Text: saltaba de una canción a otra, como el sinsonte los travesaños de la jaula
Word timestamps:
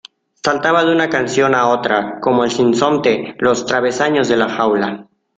saltaba 0.45 0.83
de 0.83 0.91
una 0.93 1.11
canción 1.11 1.53
a 1.53 1.67
otra, 1.69 2.19
como 2.19 2.43
el 2.43 2.49
sinsonte 2.49 3.35
los 3.37 3.67
travesaños 3.67 4.27
de 4.29 4.35
la 4.37 4.49
jaula 4.49 5.07